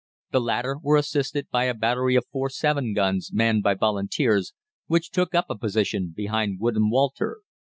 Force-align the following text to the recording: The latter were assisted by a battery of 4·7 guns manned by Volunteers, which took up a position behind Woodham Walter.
The 0.31 0.41
latter 0.41 0.77
were 0.81 0.97
assisted 0.97 1.47
by 1.51 1.65
a 1.65 1.75
battery 1.75 2.15
of 2.15 2.25
4·7 2.33 2.95
guns 2.95 3.29
manned 3.31 3.61
by 3.61 3.75
Volunteers, 3.75 4.51
which 4.87 5.11
took 5.11 5.35
up 5.35 5.45
a 5.47 5.55
position 5.55 6.11
behind 6.17 6.59
Woodham 6.59 6.89
Walter. 6.89 7.41